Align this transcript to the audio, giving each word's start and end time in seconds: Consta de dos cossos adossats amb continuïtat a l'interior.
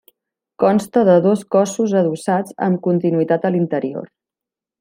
Consta 0.63 1.03
de 1.09 1.17
dos 1.25 1.43
cossos 1.57 1.95
adossats 2.01 2.57
amb 2.69 2.83
continuïtat 2.89 3.47
a 3.51 3.55
l'interior. 3.57 4.13